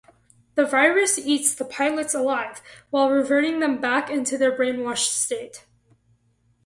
[0.55, 5.63] The virus eats the Pilots alive while reverting them back into their brainwashed state.